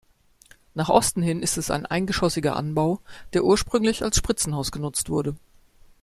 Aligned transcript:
Nach 0.73 0.89
Osten 0.89 1.21
hin 1.21 1.43
ist 1.43 1.69
ein 1.69 1.85
eingeschossiger 1.85 2.55
Anbau, 2.55 3.01
der 3.33 3.43
ursprünglich 3.43 4.01
als 4.03 4.17
Spritzenhaus 4.17 4.71
genutzt 4.71 5.11
wurde. 5.11 5.35